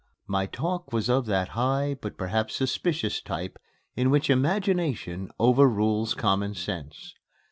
[0.25, 3.59] My talk was of that high, but perhaps suspicious type
[3.95, 7.13] in which Imagination overrules Common Sense.